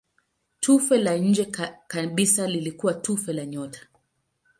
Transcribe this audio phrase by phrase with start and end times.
[0.59, 1.45] Tufe la nje
[1.87, 3.87] kabisa lilikuwa tufe la nyota.